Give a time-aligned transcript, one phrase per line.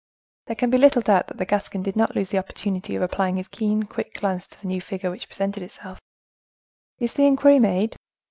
[0.47, 3.37] There can be little doubt that the Gascon did not lose the opportunity of applying
[3.37, 5.99] his keen, quick glance to the new figure which presented itself.
[6.97, 7.95] "Is the inquiry made?"